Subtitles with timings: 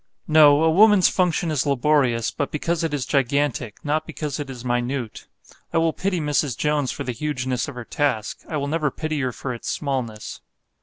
[0.27, 4.65] No; a woman's function is laborious, but because it is gigantic, not because it is
[4.65, 5.27] minute.
[5.71, 6.57] I will pity Mrs.
[6.57, 10.41] Jones for the hugeness of her task; I will never pity her for its smallness.